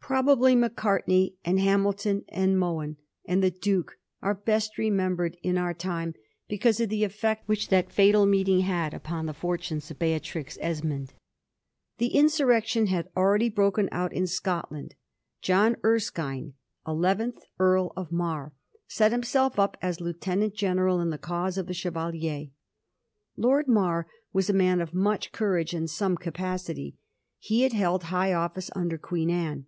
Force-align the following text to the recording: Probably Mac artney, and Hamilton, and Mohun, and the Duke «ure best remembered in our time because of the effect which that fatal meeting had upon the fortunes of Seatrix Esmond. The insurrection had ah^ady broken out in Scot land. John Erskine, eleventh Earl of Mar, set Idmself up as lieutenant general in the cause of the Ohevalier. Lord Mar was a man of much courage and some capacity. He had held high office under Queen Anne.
Probably 0.00 0.56
Mac 0.56 0.76
artney, 0.76 1.34
and 1.44 1.60
Hamilton, 1.60 2.24
and 2.30 2.58
Mohun, 2.58 2.96
and 3.26 3.42
the 3.42 3.50
Duke 3.50 3.98
«ure 4.22 4.32
best 4.32 4.78
remembered 4.78 5.36
in 5.42 5.58
our 5.58 5.74
time 5.74 6.14
because 6.48 6.80
of 6.80 6.88
the 6.88 7.04
effect 7.04 7.46
which 7.46 7.68
that 7.68 7.92
fatal 7.92 8.24
meeting 8.24 8.60
had 8.60 8.94
upon 8.94 9.26
the 9.26 9.34
fortunes 9.34 9.90
of 9.90 9.98
Seatrix 9.98 10.56
Esmond. 10.62 11.12
The 11.98 12.14
insurrection 12.14 12.86
had 12.86 13.12
ah^ady 13.14 13.54
broken 13.54 13.90
out 13.92 14.14
in 14.14 14.26
Scot 14.26 14.72
land. 14.72 14.94
John 15.42 15.76
Erskine, 15.84 16.54
eleventh 16.86 17.44
Earl 17.58 17.92
of 17.94 18.10
Mar, 18.10 18.54
set 18.86 19.12
Idmself 19.12 19.58
up 19.58 19.76
as 19.82 20.00
lieutenant 20.00 20.54
general 20.54 21.02
in 21.02 21.10
the 21.10 21.18
cause 21.18 21.58
of 21.58 21.66
the 21.66 21.74
Ohevalier. 21.74 22.48
Lord 23.36 23.68
Mar 23.68 24.06
was 24.32 24.48
a 24.48 24.54
man 24.54 24.80
of 24.80 24.94
much 24.94 25.32
courage 25.32 25.74
and 25.74 25.90
some 25.90 26.16
capacity. 26.16 26.96
He 27.38 27.60
had 27.60 27.74
held 27.74 28.04
high 28.04 28.32
office 28.32 28.70
under 28.74 28.96
Queen 28.96 29.28
Anne. 29.28 29.66